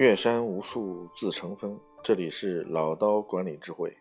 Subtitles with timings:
[0.00, 3.94] 岳山无数自成峰，这里是老刀管理智慧。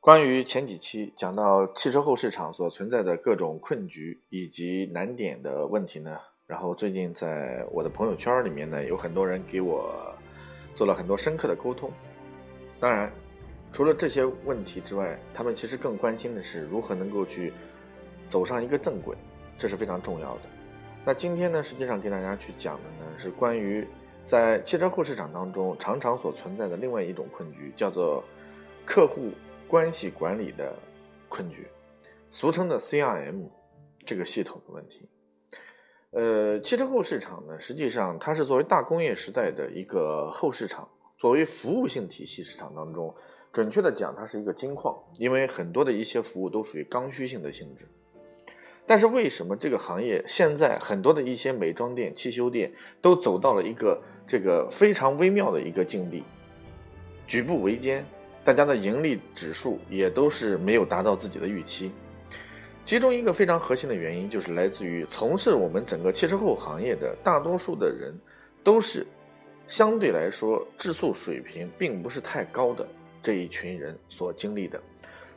[0.00, 10.14] 关于前几期讲到汽车后市场所存在的各种困局以及难点的问题呢，然后最近在我的朋友圈里面呢，有很多人给我
[10.74, 11.90] 做了很多深刻的沟通。
[12.78, 13.10] 当然，
[13.72, 17.50] 除了这些问题之外，他们其实更关心的是如何能够去
[18.28, 19.16] 走上一个正轨，
[19.56, 20.42] 这是非常重要的。
[21.02, 23.88] 那今天呢，实际上给大家去讲的呢，是关于
[24.26, 28.22] 在汽车后市场当中常常所存在的另外一种困局，叫做
[28.84, 29.30] 客户。
[29.68, 30.76] 关系管理的
[31.30, 31.66] 困局，
[32.30, 33.48] 俗称的 CRM
[34.04, 35.08] 这个系统的问题。
[36.10, 43.14] 呃，汽车后市场呢，实际上它是作为大工业时代的一个后市场，作为服务性体系市场当中，
[43.50, 47.88] 准确的讲，它是一个金矿，因为很多的一些服务都属于刚需性的性质。
[48.84, 56.24] 但是为什么这个行业现在很多的一些美妆店、汽修店都走到了一个这个非常微妙的一个境地，
[57.26, 58.04] 举步维艰？
[58.44, 61.92] 大家的盈利指数也都是没有达到自己的预期，
[62.84, 68.12] 其中一个非常核心的原因就是来自于从事我们整个汽车后行业的大多数的人，
[68.64, 69.06] 都是
[69.68, 72.84] 相对来说质素水平并不是太高的
[73.22, 74.82] 这一群人所经历的，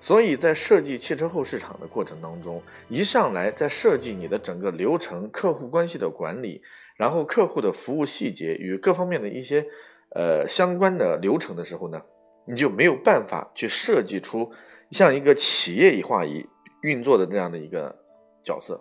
[0.06, 6.62] 所以在设计汽车后市场的过程当中，一上来在设计你的整个流程、客户关系的管理，
[6.95, 9.66] 然后客户的服务细节与各方面的一些
[10.14, 12.00] 呃相关的流程的时候呢。
[12.47, 14.52] 你就没有办法去设计出
[14.92, 16.47] 像一个企业一化一
[16.84, 17.97] 运作的这样的一个
[18.44, 18.80] 角色。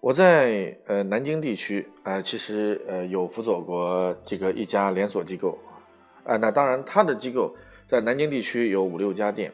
[0.00, 5.58] 我在呃南京地区啊，其实呃有辅佐过这个一家连锁机构
[6.24, 7.54] 啊，那当然他的机构
[7.92, 9.52] 在南京地区有五六家店，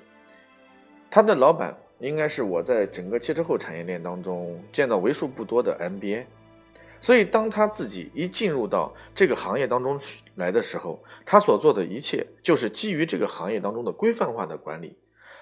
[1.10, 6.24] 他的老板应该是我在整个汽车后产业链当中见到为数不多的 MBA。
[7.00, 9.98] 所以，当他自己一进入到这个行业当中
[10.36, 14.96] 来的时候，他所做的一切就是基于这个行业当中的规范化的管理，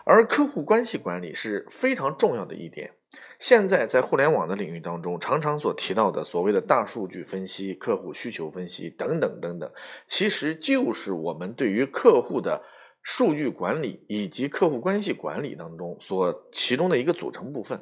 [0.06, 2.92] 而客户关系管理是非常重要的一点。
[3.38, 9.70] 现在在互联网的领域当中，常常所提到的所谓的大数据分析、客户需求分析等等等等，
[10.06, 12.62] 其实就是我们对于客户的
[13.08, 17.80] 数据管理以及客户关系管理当中所其中的一个组成部分。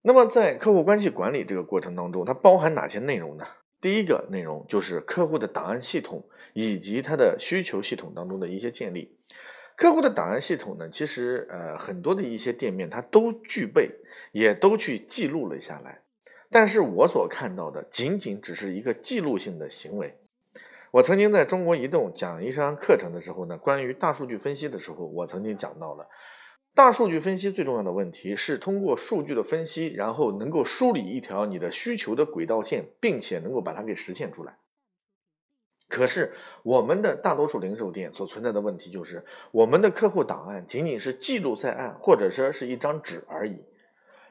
[0.00, 3.44] 那么，在客户关系管理这个过程当中，它包含哪些内容呢？
[3.78, 9.18] 第一个内容就是客户的档案系统以及它的需求系统当中的一些建立。
[9.76, 13.90] 客户的档案系统呢，其实呃很多的一些店面它都具备，
[14.32, 16.00] 也都去记录了下来。
[16.48, 20.16] 但是我所看到的仅仅只是一个记录性的行为。
[20.92, 26.08] 我曾经在中国移动讲一堂课程的时候呢，关于大数据分析的时候，我曾经讲到了。
[26.74, 34.58] 大数据分析最重要的问题是通过数据的分析，然后能够梳理一条你的需求的轨道线，并且能够把它给实现出来。
[35.88, 43.64] 可是我们的大多数零售店所存在的问题就是，我们的客户档案仅仅是记录在案，或者说是一张纸而已，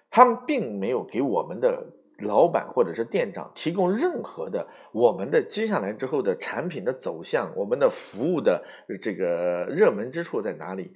[0.10, 1.86] 他们并没有给我们的
[2.22, 8.64] 老板或者是店长提供任何的我们的接下来之后的产品的走向，我们的服务的
[9.02, 10.94] 这个热门之处在哪里，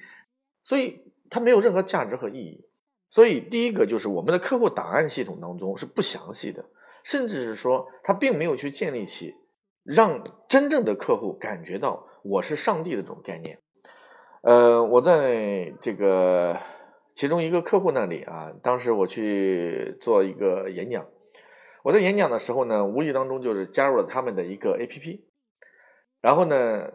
[0.64, 1.02] 所以。
[1.30, 2.64] 它没有任何价值和意义，
[3.10, 6.64] 所以第一个就是我们的客户档案系统当中是不详细的，
[7.04, 9.34] 甚至是说它并没有去建立起
[9.84, 13.58] 让真正的客户感觉到我是上帝的这种概念。
[14.44, 16.56] 呃，我在这个
[17.16, 21.04] 其中一个客户那里啊，当时我去做一个演讲，
[21.84, 25.20] 我在演讲的时候呢，无意当中就是加入了他们的一个 APP，
[26.22, 26.90] 然后呢，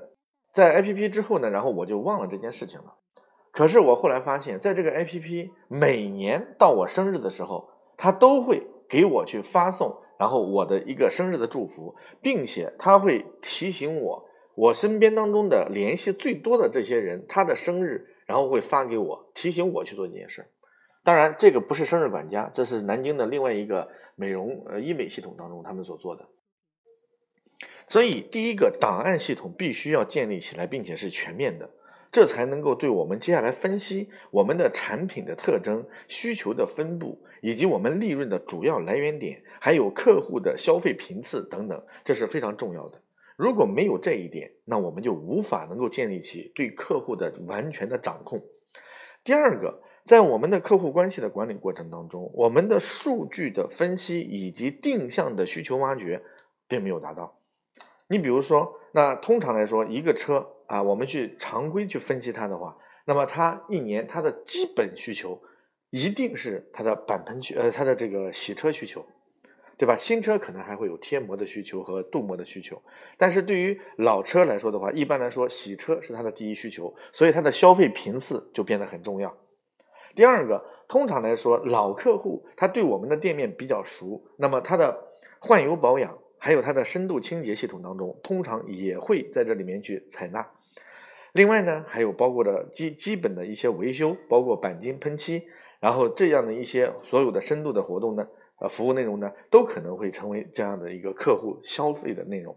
[0.53, 2.94] 在 APP 之后呢，然后我就忘了这件事情了。
[3.53, 7.69] 可是我后来发现，在这个 APP 每年到我生日的时候，
[7.99, 14.22] 它都会给我去发送，然后我的一个生日的祝福，并且它会提醒我，
[14.56, 20.47] 我身边当中的联系最多的这些人，他的生日，然后会发给我，提醒我去做这件事。
[21.08, 26.28] 当然，这个不是生日管家，这是南京的另外一个美容呃医美系统当中他们所做的。
[27.87, 31.70] 所以，第一个档案系统必须要建立起来，并且是全面的。
[32.12, 43.00] 这才能够对我们接下来分析我们的产品的特征、需求的分布，以及我们利润的主要来源点，还有客户的消费频次等等，这是非常重要的。
[43.38, 48.43] 如果没有这一点，那我们就无法能够建立起对客户的完全的掌控。
[49.25, 56.22] 第二个，在我们的客户关系的管理过程当中，我们的数据的分析以及定向的需求挖掘
[56.66, 57.38] 并没有达到。
[58.08, 60.49] 你比如说，那通常来说，一个车。
[60.69, 62.76] 啊，我们去常规去分析它的话，
[63.06, 65.38] 那么它一年它的基本需求
[65.90, 69.02] 一定是它的板盆需呃它的这个洗车需求，
[69.78, 69.96] 对吧？
[69.96, 72.82] 新车可能还会有贴膜的需求和镀膜的需求，
[73.16, 79.34] 但是对于老车来说的话，一般来说洗车是它的第一需求，所以它的消费频次就变得很重要。
[80.19, 84.99] 第二个，通常来说，老客户他对我们的店面比较熟，那么他的
[85.38, 90.44] 换油保养还有他的深度清洁系统当中，通常也会在这里面去采纳。
[91.31, 95.44] 另外呢，还有包括的基基本的一些维修，包括钣金喷漆，
[95.79, 98.26] 然后这样的一些所有的深度的活动呢，
[98.60, 102.56] 呃，服务内容呢，都可能会成为这样的一个客户消费的内容。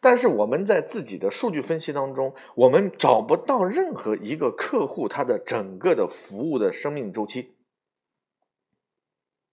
[0.00, 7.54] 但是我们在自己的数据分析当中，我们找不到任何一个客户他的整个的服务的生命周期。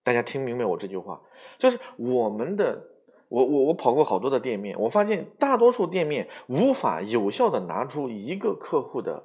[0.04, 1.22] 大家听明白我这句话，
[1.58, 2.88] 就是我们的。
[3.32, 9.24] 我我我跑过好多的店面，我发现大多数店面无法有效的拿出一个客户的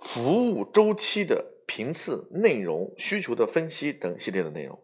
[0.00, 4.82] 服务周期的频次、内容、需求的分析等系列的内容。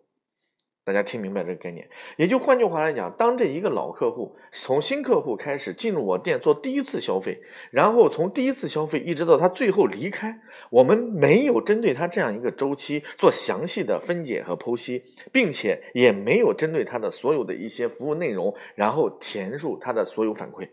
[0.88, 1.86] 大家听明白这个概念，
[2.16, 10.40] 也就换句话来讲，当这一个老客户从新客户开始进入我店做第一次消费，然后从第一次消费一直到他最后离开，
[10.70, 20.70] 我们没有针对他这样一个周期做详细的分解和剖析，并且也没有针对他的所有的一些服务内容，然后填入他的所有反馈，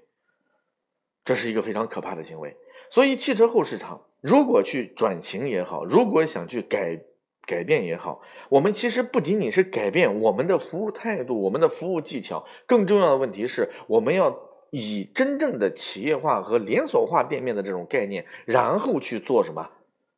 [1.26, 2.56] 这是一个非常可怕的行为。
[2.90, 7.02] 所以汽车后市场如果去转型也好，如果想去改。
[7.46, 14.36] 改变也好，我们其实不仅仅是改变我们的服务态度、我们的服务技巧，更重要的问题是，我们要
[14.72, 19.70] 以真正的企业化和连锁化店面的这种概念，然后去做什么？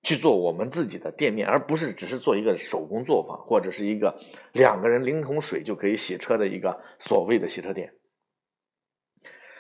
[0.04, 4.18] 去做我们自己的店面，而不是只是做一个手工作坊，或者是一个
[4.54, 7.94] 两个人拎桶水就可以洗车的一个所谓的洗车店。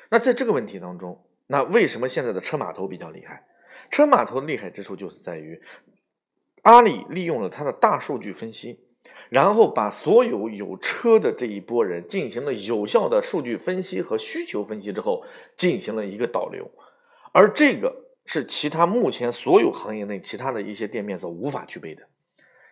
[0.09, 3.43] 那在这个问题当中，那为什么现在的车码头比较厉害？
[3.89, 5.61] 车码头的厉害之处就是在于。
[6.67, 8.77] 阿里利用了它的大数据分析，
[9.29, 15.23] 然后把所有有车的这一波人进行了有效的数据分析和需求分析之后，
[15.55, 16.69] 进行了一个导流，
[17.31, 22.01] 而这个是其他目前所有行业内其他的一些店面所无法具备的，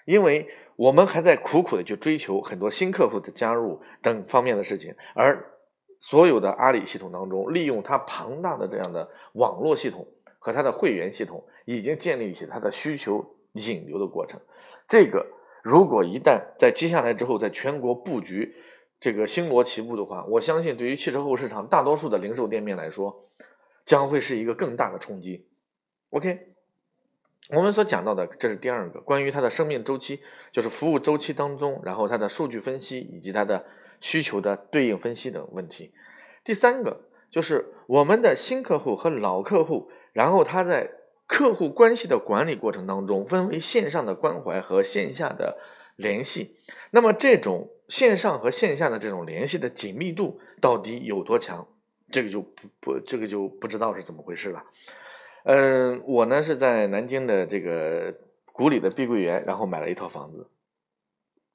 [0.04, 0.46] 因为
[0.76, 5.42] 我们还在苦苦的去追求很多新客户的加入等方面的事情，而
[6.02, 10.06] 所有的阿里系统当中，利用它庞大的这样的网络系统
[10.38, 13.26] 和它的会员系统，已经建立起它的需求。
[13.56, 14.40] 引流的过程，
[14.88, 15.26] 这个
[15.64, 18.56] 如果一旦在接下来之后，在全国布局
[19.00, 23.24] 这个星罗棋布的话，我相信对于汽车后市场大多数的零售店面来说，
[23.86, 25.48] 将会是一个更大的冲击。
[26.12, 26.54] OK，
[27.50, 30.20] 我们所讲到的这是第二个关于它的生命周期，
[30.52, 33.66] 就是服务周期当中，然后它的数据分析以及它的
[34.02, 35.94] 需求的对应分析等问题。
[36.44, 40.95] 第三个就是我们的新客户和老客户，然后他在。
[41.28, 45.58] 客户关系的管理过程当中，分为线上的关怀和线下的
[45.96, 46.58] 联系。
[46.92, 51.68] 那么，这种线上和线下的这种联系的紧密度到底有多强？
[52.12, 54.64] 这个就不不，这个就不知道是怎么回事了。
[55.44, 58.16] 嗯，我呢是在南京的这个
[58.52, 60.48] 古里的碧桂园，然后买了一套房子。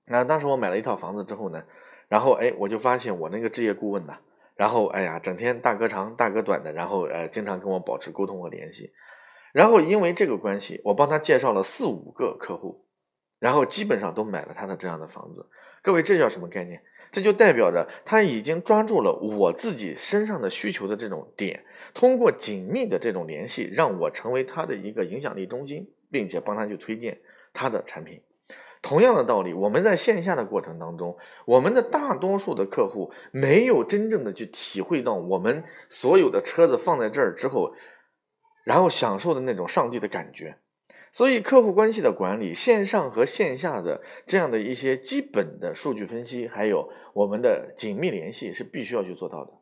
[0.07, 1.63] 那当时我买了一套房子之后呢，
[2.09, 4.19] 然后哎，我就发现我那个置业顾问呢，
[4.57, 8.93] 然后哎呀，整天大哥长大哥短的，然后呃，经常跟我保持沟通和联系。
[9.53, 12.85] 然后因为这个关系，我帮他介绍了四五个客户，
[13.39, 15.47] 然后基本上都买了他的这样的房子。
[15.83, 16.83] 各位，这叫什么概念？
[17.11, 27.21] 这就代表着他已经抓住了我自己身上的需求的这种点，通过紧密的这种联系，让我成为他的一个影响力中心，并且帮他去推荐
[27.53, 28.23] 他的产品。
[28.81, 37.75] 同样的道理，我们在线下的过程当中，我们的大多数的客户没有真正的去体会到我们所有的车子放在这儿之后。
[38.65, 40.57] 然后享受的那种上帝的感觉，
[41.13, 49.53] 所以客户关系的管理，线上和线下的这样的一些基本的数据分析，还有我们的紧密联系是必须要去做到的。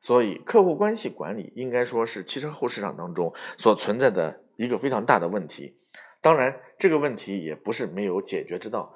[0.00, 5.76] 所以客户关系管理应该说是汽车后市场当中所存在的一个非常大的问题。
[6.20, 8.94] 当然，这个问题也不是没有解决之道。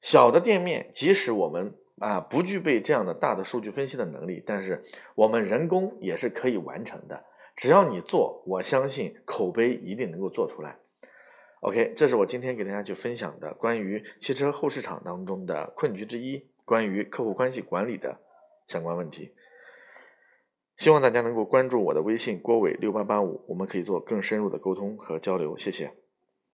[0.00, 4.82] 小的店面，即使我们啊不具备这样的大的数据分析的能力，但是
[5.14, 7.24] 我们人工也是可以完成的。
[7.58, 10.78] 只要你做，我相信口碑一定能够做出来。
[11.60, 18.20] OK，这是我今天给大家去分享的关于汽车后市场当中的困局之一，关于客户关系管理的
[18.68, 19.34] 相关问题。
[20.76, 25.58] 希望大家能够关注我的微信郭伟六八八五，我们可以做更深入的沟通和交流。
[25.58, 25.90] 谢谢。